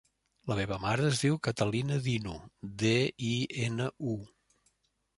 [0.51, 2.39] La meva mare es diu Catalina Dinu:
[2.85, 2.97] de,
[3.31, 3.33] i,
[3.71, 4.21] ena, u.